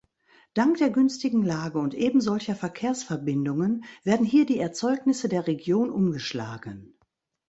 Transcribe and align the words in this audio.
Dank 0.55 0.77
der 0.79 0.89
günstigen 0.89 1.43
Lage 1.43 1.77
und 1.77 1.93
ebensolcher 1.93 2.55
Verkehrsverbindungen 2.55 3.83
werden 4.03 4.25
hier 4.25 4.47
die 4.47 4.57
Erzeugnisse 4.57 5.29
der 5.29 5.45
Region 5.45 5.91
umgeschlagen. 5.91 6.97